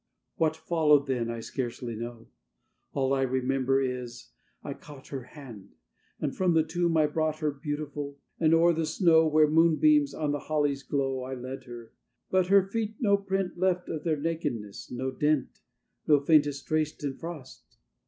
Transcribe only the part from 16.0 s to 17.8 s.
No faintest trace in frost.